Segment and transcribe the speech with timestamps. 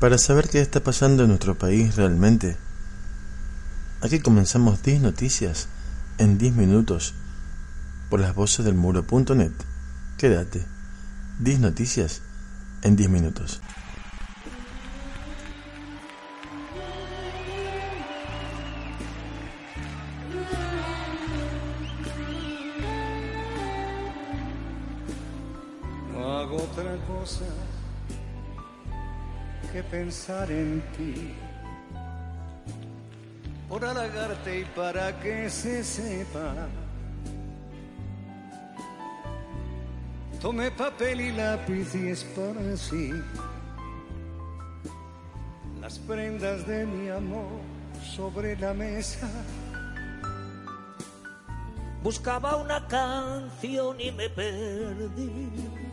[0.00, 2.56] Para saber qué está pasando en nuestro país realmente,
[4.00, 5.66] aquí comenzamos 10 noticias
[6.18, 7.14] en 10 minutos
[8.08, 9.50] por las voces del muro.net.
[10.16, 10.64] Quédate,
[11.40, 12.22] 10 noticias
[12.82, 13.60] en 10 minutos.
[30.08, 31.34] Pensar en ti.
[33.68, 36.54] Por halagarte y para que se sepa.
[40.40, 43.12] Tomé papel y lápiz y esparcí
[45.82, 47.60] las prendas de mi amor
[48.16, 49.28] sobre la mesa.
[52.02, 55.87] Buscaba una canción y me perdí.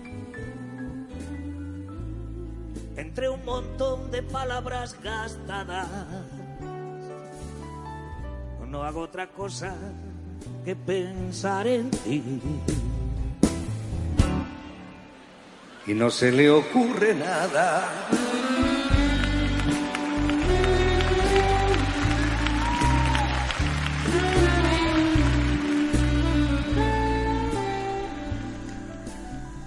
[3.16, 5.88] Entre un montón de palabras gastadas.
[8.68, 9.74] No hago otra cosa
[10.66, 12.42] que pensar en ti.
[15.88, 17.90] Y no se le ocurre nada.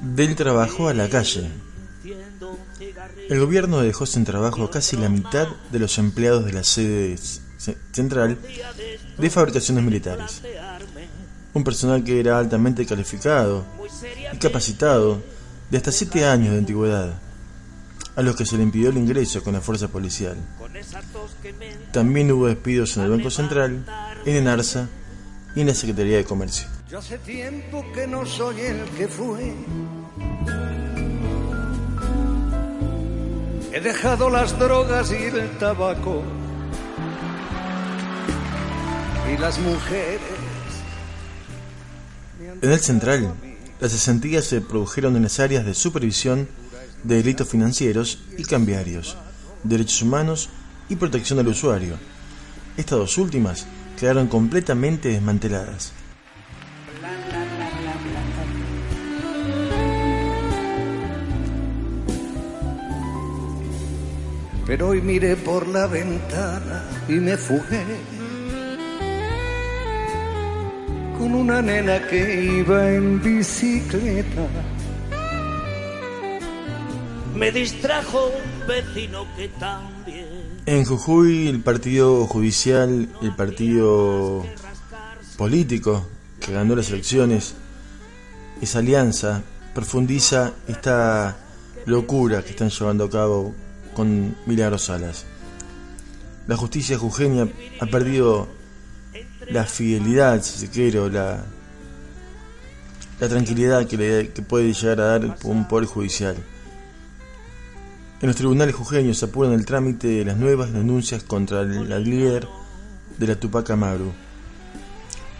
[0.02, 1.67] Del trabajo a la calle.
[3.28, 7.76] El gobierno dejó sin trabajo casi la mitad de los empleados de la sede ce-
[7.92, 8.38] central
[9.18, 10.42] de fabricaciones militares.
[11.54, 13.64] Un personal que era altamente calificado
[14.32, 15.20] y capacitado
[15.70, 17.14] de hasta 7 años de antigüedad,
[18.16, 20.36] a los que se le impidió el ingreso con la fuerza policial.
[21.92, 23.84] También hubo despidos en el Banco Central,
[24.24, 24.88] en Enarsa
[25.54, 26.66] y en la Secretaría de Comercio.
[26.90, 29.54] Yo tiempo que no soy el que.
[33.72, 36.22] He dejado las drogas y el tabaco.
[39.30, 40.20] Y las mujeres.
[42.62, 43.34] En el central,
[43.78, 46.48] las cesantías se produjeron en las áreas de supervisión
[47.04, 49.16] de delitos financieros y cambiarios,
[49.64, 50.48] derechos humanos
[50.88, 51.96] y protección del usuario.
[52.78, 53.66] Estas dos últimas
[53.98, 55.92] quedaron completamente desmanteladas.
[64.68, 67.86] Pero hoy miré por la ventana y me fugué.
[71.16, 74.46] Con una nena que iba en bicicleta.
[77.34, 84.44] Me distrajo un vecino que también En Jujuy, el partido judicial, el partido
[85.38, 86.06] político
[86.40, 87.54] que ganó las elecciones,
[88.60, 89.42] esa alianza
[89.74, 91.38] profundiza esta
[91.86, 93.54] locura que están llevando a cabo
[93.98, 95.24] con Milagros Salas.
[96.46, 97.48] La justicia jujeña
[97.80, 98.46] ha perdido
[99.50, 101.42] la fidelidad, si se quiere, o la,
[103.18, 106.36] la tranquilidad que, le- puede llegar a dar un poder judicial.
[108.20, 112.46] En los tribunales jujeños apuran el trámite de las nuevas denuncias contra la líder
[113.18, 114.12] de la Tupac Amaru,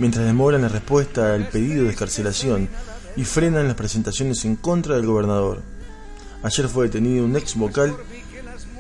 [0.01, 2.69] mientras demoran la respuesta al pedido de escarcelación
[3.15, 5.63] y frenan las presentaciones en contra del gobernador.
[6.43, 7.95] Ayer fue detenido un ex vocal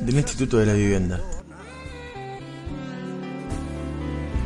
[0.00, 1.20] del Instituto de la Vivienda.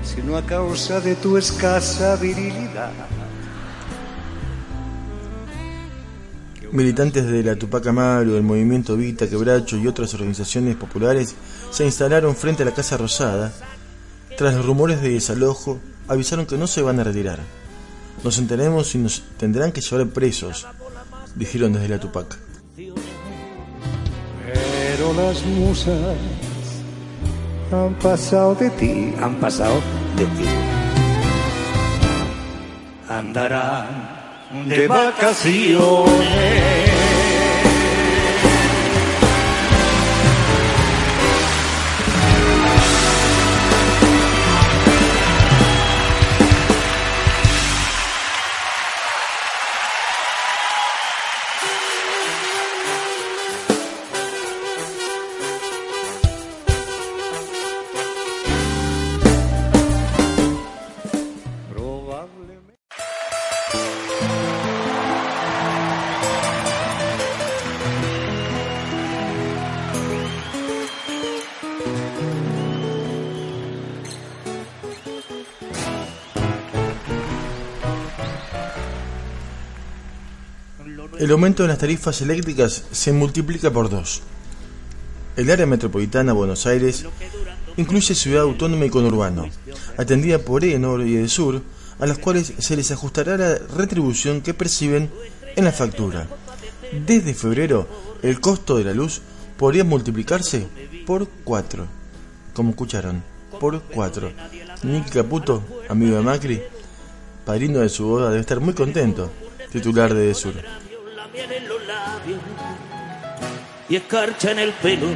[0.03, 2.93] Sino a causa de tu escasa virilidad.
[6.73, 11.35] Militantes de la Tupac Amaru, del movimiento Vita, Quebracho y otras organizaciones populares
[11.71, 13.53] se instalaron frente a la Casa Rosada.
[14.39, 17.41] Tras los rumores de desalojo, avisaron que no se van a retirar.
[18.25, 20.67] Nos enteremos y nos tendrán que llevar presos,
[21.35, 22.39] dijeron desde la Tupac.
[25.03, 26.17] Pero las musas
[27.73, 29.81] han pasado de ti, han pasado
[30.17, 30.45] de ti.
[33.09, 33.89] Andarán
[34.69, 36.92] de vacaciones.
[81.19, 84.23] El aumento de las tarifas eléctricas se multiplica por dos.
[85.37, 87.05] El área metropolitana Buenos Aires
[87.77, 89.49] incluye ciudad autónoma y conurbano,
[89.97, 91.63] atendida por Enor y Sur,
[91.99, 95.11] a las cuales se les ajustará la retribución que perciben
[95.57, 96.27] en la factura.
[97.07, 97.87] Desde febrero,
[98.23, 99.23] el costo de la luz
[99.57, 100.67] podría multiplicarse
[101.07, 101.87] por cuatro.
[102.53, 103.23] Como escucharon,
[103.61, 104.33] por cuatro.
[104.83, 106.63] Nick Caputo, amigo de Macri,
[107.45, 109.31] padrino de su boda, debe estar muy contento,
[109.71, 110.55] titular de Sur.
[113.93, 115.07] Y escarcha en el pelo.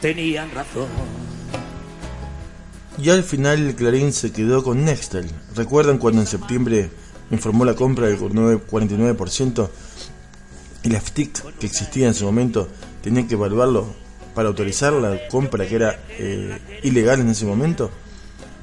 [0.00, 0.86] Tenían razón.
[2.96, 5.30] Y al final Clarín se quedó con Nextel.
[5.54, 6.88] ¿Recuerdan cuando en septiembre
[7.30, 9.68] informó la compra del 49%
[10.84, 12.66] y la FTIC que existía en su momento
[13.02, 13.94] tenía que evaluarlo
[14.34, 17.90] para autorizar la compra que era eh, ilegal en ese momento?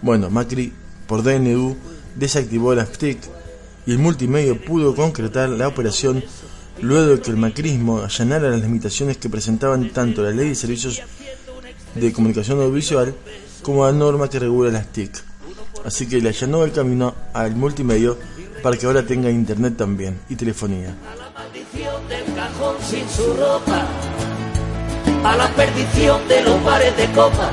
[0.02, 0.74] Bueno, Macri
[1.06, 1.78] por DNU
[2.16, 3.43] desactivó la FTIC
[3.86, 6.24] y el multimedio pudo concretar la operación
[6.82, 11.02] luego de que el macrismo allanara las limitaciones que presentaban tanto la ley de servicios
[11.96, 13.16] de comunicación audiovisual
[13.62, 15.24] como la norma que regula las TIC.
[15.86, 18.18] Así que le allanó el camino al multimedio
[18.62, 20.96] para que ahora tenga internet también y telefonía.
[25.24, 27.52] A la perdición de los bares de copa,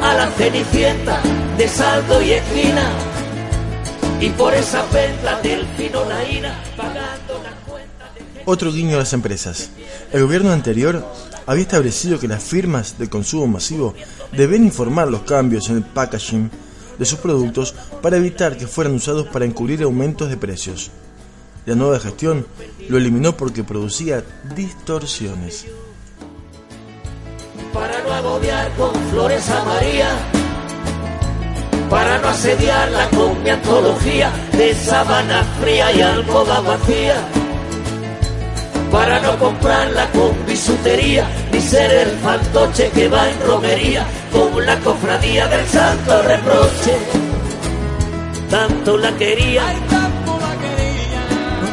[0.00, 1.20] a la cenicienta
[1.56, 2.90] de saldo y esquina,
[4.22, 8.42] y por esa venta del fino la ina, pagando la cuenta de...
[8.44, 9.70] Otro guiño a las empresas.
[10.12, 11.04] El gobierno anterior
[11.44, 13.94] había establecido que las firmas de consumo masivo
[14.30, 16.52] deben informar los cambios en el packaging
[17.00, 20.92] de sus productos para evitar que fueran usados para encubrir aumentos de precios.
[21.66, 22.46] La nueva gestión
[22.88, 24.22] lo eliminó porque producía
[24.54, 25.66] distorsiones.
[27.74, 30.41] para no agobiar con flores a María,
[31.92, 37.16] para no asediarla con mi antología de sábana fría y alcoba vacía,
[38.90, 44.78] para no comprarla con bisutería, ni ser el fantoche que va en romería con la
[44.78, 46.96] cofradía del santo reproche.
[48.48, 49.62] Tanto la quería,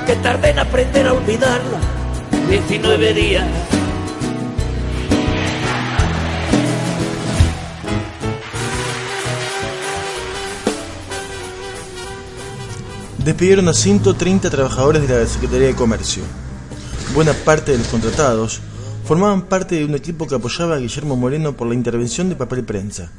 [0.06, 1.80] que tardé en aprender a olvidarla,
[2.50, 3.46] 19 días.
[13.30, 16.24] Despidieron a 130 trabajadores de la Secretaría de Comercio.
[17.14, 18.60] Buena parte de los contratados
[19.06, 22.64] formaban parte de un equipo que apoyaba a Guillermo Moreno por la intervención de papel
[22.64, 23.12] prensa.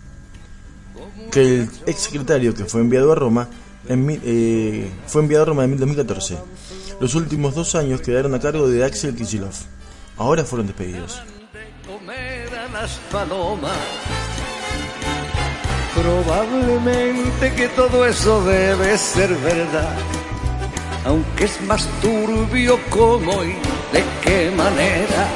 [1.31, 3.49] Que el ex secretario que fue enviado a Roma
[3.89, 6.39] en, eh, fue enviado a Roma en 2014.
[6.99, 9.61] Los últimos dos años quedaron a cargo de Axel Kicillof.
[10.17, 11.23] Ahora fueron despedidos.
[16.03, 19.95] Probablemente que todo eso debe ser verdad,
[21.05, 23.53] aunque es más turbio cómo y
[23.93, 25.29] de qué manera.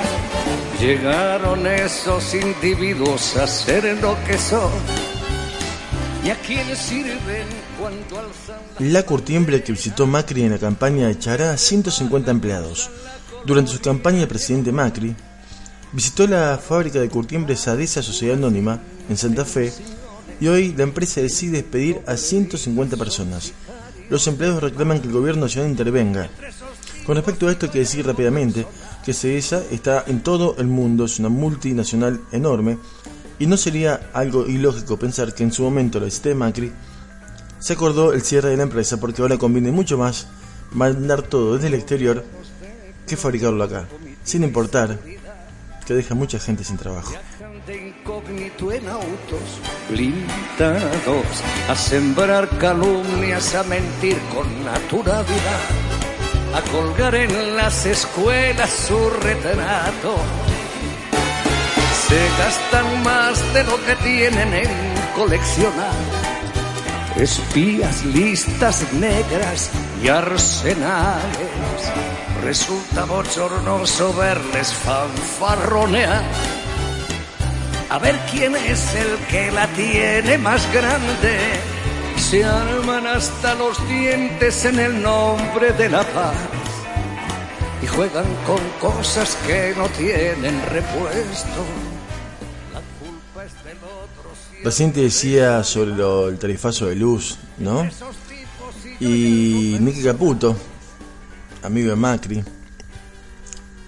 [0.80, 4.70] Llegaron esos individuos a ser lo que son.
[6.24, 7.46] Y a quiénes sirven
[7.78, 12.90] cuando alzan La curtiembre que visitó Macri en la campaña echará a 150 empleados.
[13.44, 15.14] Durante su campaña el presidente Macri
[15.92, 19.70] visitó la fábrica de curtiembres Adesa Sociedad Anónima en Santa Fe
[20.40, 23.52] y hoy la empresa decide despedir a 150 personas.
[24.10, 26.28] Los empleados reclaman que el gobierno nacional intervenga.
[27.06, 28.66] Con respecto a esto hay que decir rápidamente
[29.04, 32.78] que CESA está en todo el mundo, es una multinacional enorme
[33.38, 36.72] y no sería algo ilógico pensar que en su momento la de Macri
[37.58, 40.26] se acordó el cierre de la empresa porque ahora conviene mucho más
[40.72, 42.24] mandar todo desde el exterior
[43.06, 43.86] que fabricarlo acá,
[44.22, 44.98] sin importar
[45.86, 47.12] que deja mucha gente sin trabajo.
[47.66, 51.24] De incógnito en autos blindados
[51.66, 55.60] a sembrar calumnias, a mentir con naturalidad,
[56.54, 60.14] a colgar en las escuelas su retrato.
[62.06, 64.70] Se gastan más de lo que tienen en
[65.16, 65.94] coleccionar.
[67.16, 69.70] Espías, listas negras
[70.02, 71.48] y arsenales.
[72.42, 76.24] Resulta bochornoso verles fanfarronear.
[77.90, 81.38] A ver quién es el que la tiene más grande.
[82.16, 86.34] Se arman hasta los dientes en el nombre de la paz.
[87.82, 91.64] Y juegan con cosas que no tienen repuesto.
[92.72, 94.30] La culpa es del otro.
[94.34, 97.86] si Recién te decía sobre el tarifazo de luz, ¿no?
[99.00, 100.56] Y Nicky Caputo,
[101.62, 102.44] amigo de Macri,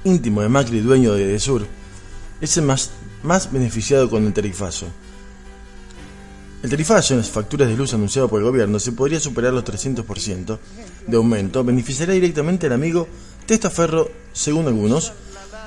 [0.05, 1.67] íntimo de Macri, dueño de Edesur,
[2.41, 2.91] es el más,
[3.27, 4.87] más beneficiado con el tarifazo.
[6.63, 9.65] El tarifazo en las facturas de luz anunciado por el gobierno se podría superar los
[9.65, 10.59] 300%
[11.07, 13.07] de aumento, beneficiará directamente al amigo
[13.45, 15.13] testaferro, según algunos,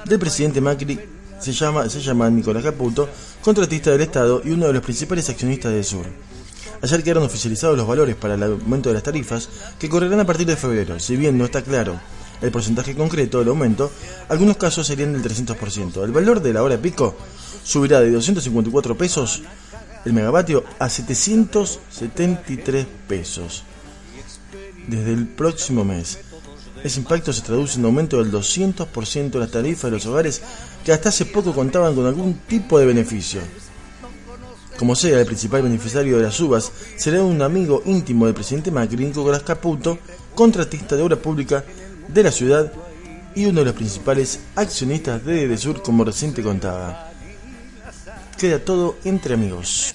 [0.06, 1.00] del presidente Macri,
[1.40, 3.08] se llama, se llama Nicolás Caputo,
[3.42, 6.06] contratista del Estado y uno de los principales accionistas del Sur.
[6.82, 10.48] Ayer quedaron oficializados los valores para el aumento de las tarifas que correrán a partir
[10.48, 12.00] de febrero, si bien no está claro
[12.42, 13.92] el porcentaje concreto del aumento,
[14.30, 16.04] algunos casos serían del 300%.
[16.04, 17.16] El valor de la hora pico
[17.64, 19.42] subirá de 254 pesos
[20.06, 23.64] el megavatio a 773 pesos
[24.88, 26.20] desde el próximo mes.
[26.84, 30.42] Ese impacto se traduce en un aumento del 200% de las tarifas de los hogares
[30.84, 33.42] que hasta hace poco contaban con algún tipo de beneficio.
[34.78, 39.06] Como sea, el principal beneficiario de las uvas será un amigo íntimo del presidente Macri,
[39.06, 40.00] Nicolás Caputo,
[40.34, 41.66] contratista de obra pública
[42.08, 42.72] de la ciudad
[43.36, 47.09] y uno de los principales accionistas de Edesur, como reciente contaba
[48.40, 49.94] queda todo entre amigos.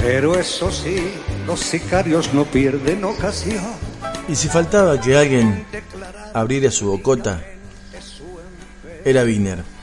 [0.00, 0.96] Pero eso sí,
[1.46, 3.64] los sicarios no pierden ocasión.
[4.28, 5.66] Y si faltaba que alguien
[6.32, 7.42] abriera su bocota,
[9.04, 9.73] era Wiener.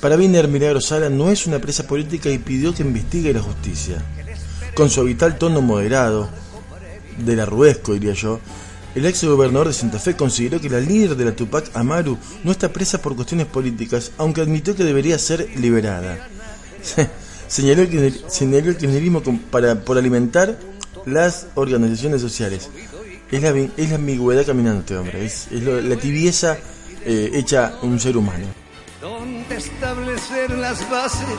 [0.00, 4.02] Para Biner, Milagro Sala no es una presa política y pidió que investigue la justicia.
[4.74, 6.28] Con su habitual tono moderado,
[7.18, 8.40] del arruesco diría yo,
[8.94, 12.52] el ex gobernador de Santa Fe consideró que la líder de la Tupac Amaru no
[12.52, 16.28] está presa por cuestiones políticas, aunque admitió que debería ser liberada.
[17.48, 20.58] señaló, el, kirchnerismo para, por alimentar
[21.06, 22.68] las organizaciones sociales.
[23.30, 26.58] Es la, es la ambigüedad caminante, hombre, es, la tibieza
[27.04, 28.65] eh, hecha un ser humano
[29.50, 31.38] establecer las bases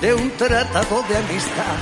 [0.00, 1.78] de un tratado de amistad.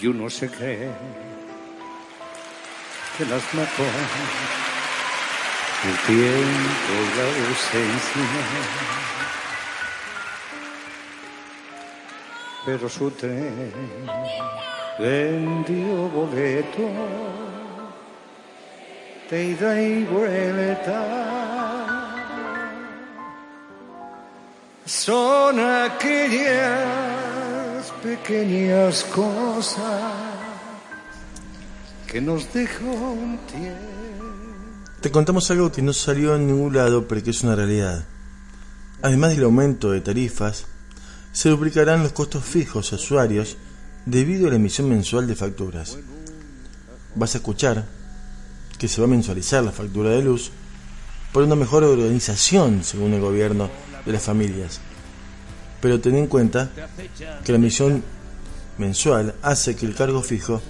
[0.00, 0.90] Y uno se cree
[3.16, 3.82] que las mató
[5.84, 9.07] el tiempo y la ausencia.
[12.64, 13.72] Pero su tren
[14.98, 16.88] vendió boleto
[19.30, 21.28] de ida y vuelta.
[24.84, 26.96] Son aquellas
[28.02, 30.28] pequeñas cosas
[32.06, 33.84] que nos dejó un tiempo.
[35.00, 38.06] Te contamos algo que no salió en ningún lado, pero que es una realidad.
[39.02, 40.66] Además del aumento de tarifas,
[41.38, 43.56] se duplicarán los costos fijos usuarios
[44.04, 45.96] debido a la emisión mensual de facturas.
[47.14, 47.84] Vas a escuchar
[48.76, 50.50] que se va a mensualizar la factura de luz
[51.32, 53.70] por una mejor organización, según el gobierno,
[54.04, 54.80] de las familias.
[55.80, 56.72] Pero ten en cuenta
[57.44, 58.02] que la emisión
[58.76, 60.60] mensual hace que el cargo fijo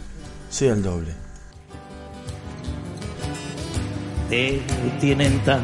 [0.50, 1.14] sea el doble.
[4.28, 4.60] Te
[5.00, 5.62] tienen tan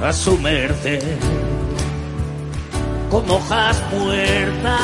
[0.00, 0.38] a su
[3.10, 4.80] como hojas muertas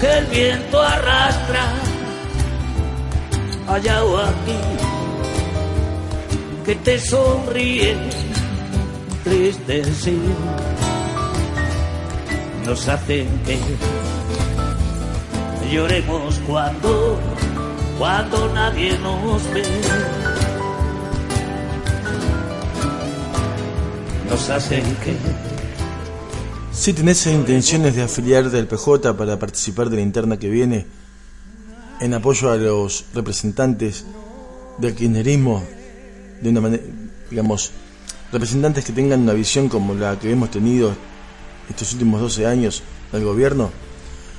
[0.00, 1.72] que el viento arrastra.
[3.68, 4.58] Allá o aquí,
[6.64, 7.96] que te sonríe
[9.24, 9.82] triste
[12.64, 13.58] nos hacen que
[15.72, 17.18] lloremos cuando,
[17.98, 19.64] cuando nadie nos ve
[26.72, 30.84] Si tenés intenciones de afiliarte al PJ para participar de la interna que viene,
[32.00, 34.04] en apoyo a los representantes
[34.76, 35.64] del kirchnerismo,
[36.42, 36.82] de una manera,
[37.30, 37.70] digamos,
[38.30, 40.94] representantes que tengan una visión como la que hemos tenido
[41.70, 43.70] estos últimos 12 años del gobierno,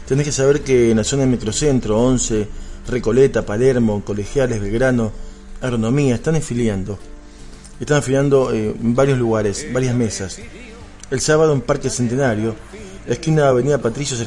[0.07, 2.47] tenés que saber que en la zona del microcentro, 11,
[2.87, 5.11] Recoleta, Palermo, Colegiales, Belgrano,
[5.59, 6.99] Agronomía, están afiliando
[7.79, 10.39] están afiliando eh, en varios lugares, varias mesas.
[11.09, 12.55] El sábado en Parque Centenario,
[13.05, 14.25] la esquina de Avenida Patricios,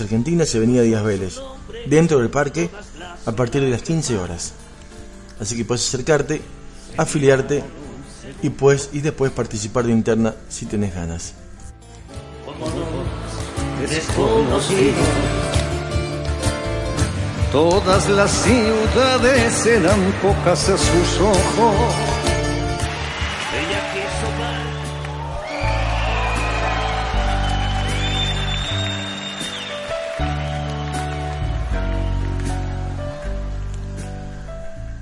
[0.00, 1.40] Argentinas y Avenida Díaz Vélez,
[1.86, 2.70] dentro del parque
[3.26, 4.54] a partir de las 15 horas.
[5.38, 6.40] Así que puedes acercarte,
[6.96, 7.62] afiliarte
[8.42, 11.34] y, pues, y después participar de interna si tenés ganas.
[17.52, 22.19] Todas las ciudades eran pocas a sus ojos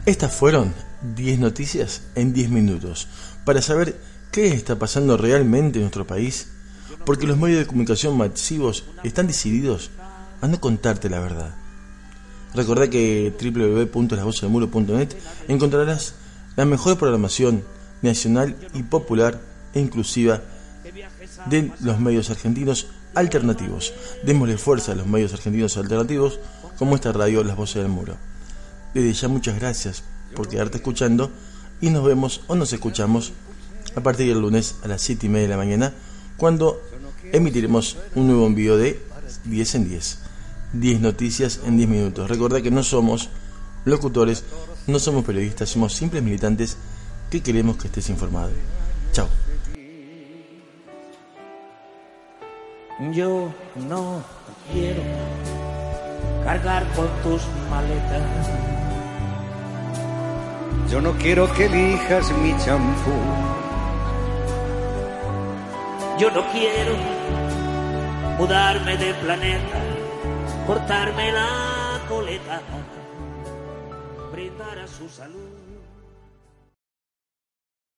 [0.08, 0.72] Estas fueron
[1.16, 3.08] 10 noticias en 10 minutos
[3.44, 4.00] para saber
[4.32, 6.48] qué está pasando realmente en nuestro país,
[7.04, 9.90] porque los medios de comunicación masivos están decididos
[10.40, 11.54] a no contarte la verdad.
[12.54, 15.10] Recordá que www.lasvocesdelmuro.net
[15.46, 16.14] encontrarás
[16.56, 17.62] la mejor programación
[18.00, 19.38] nacional y popular
[19.74, 20.40] e inclusiva
[21.50, 23.92] de los medios argentinos alternativos.
[24.24, 26.40] Démosle fuerza a los medios argentinos alternativos
[26.78, 28.16] como esta radio Las Voces del Muro.
[28.94, 30.02] Desde ya muchas gracias
[30.34, 31.30] por quedarte escuchando
[31.80, 33.32] y nos vemos o nos escuchamos
[33.94, 35.94] a partir del lunes a las 7 y media de la mañana
[36.36, 36.80] cuando
[37.32, 39.00] emitiremos un nuevo envío de
[39.44, 40.18] 10 en 10.
[40.72, 42.28] 10 noticias en 10 minutos.
[42.28, 43.30] Recuerda que no somos
[43.84, 44.44] locutores,
[44.86, 46.76] no somos periodistas, somos simples militantes
[47.30, 48.50] que queremos que estés informado.
[49.12, 49.28] Chao.
[53.12, 53.52] Yo
[53.88, 54.24] no
[54.72, 55.02] quiero
[56.44, 58.22] cargar con tus maletas.
[60.90, 63.12] Yo no quiero que elijas mi champú.
[66.18, 66.94] Yo no quiero
[68.38, 69.78] mudarme de planeta,
[70.66, 72.60] cortarme la coleta,
[74.32, 75.67] brindar a su salud.